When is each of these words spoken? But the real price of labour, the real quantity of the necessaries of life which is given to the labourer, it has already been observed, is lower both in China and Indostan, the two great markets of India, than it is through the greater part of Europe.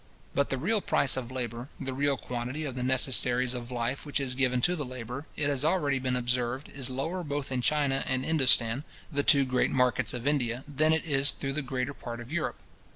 But 0.33 0.49
the 0.49 0.57
real 0.57 0.81
price 0.81 1.15
of 1.15 1.29
labour, 1.31 1.69
the 1.79 1.93
real 1.93 2.17
quantity 2.17 2.63
of 2.65 2.73
the 2.73 2.81
necessaries 2.81 3.53
of 3.53 3.69
life 3.69 4.03
which 4.03 4.19
is 4.19 4.33
given 4.33 4.59
to 4.61 4.75
the 4.75 4.83
labourer, 4.83 5.27
it 5.35 5.47
has 5.47 5.63
already 5.63 5.99
been 5.99 6.15
observed, 6.15 6.69
is 6.69 6.89
lower 6.89 7.21
both 7.23 7.51
in 7.51 7.61
China 7.61 8.03
and 8.07 8.25
Indostan, 8.25 8.83
the 9.11 9.21
two 9.21 9.45
great 9.45 9.69
markets 9.69 10.15
of 10.15 10.25
India, 10.25 10.63
than 10.67 10.91
it 10.91 11.05
is 11.05 11.29
through 11.29 11.53
the 11.53 11.61
greater 11.61 11.93
part 11.93 12.19
of 12.19 12.31
Europe. 12.31 12.55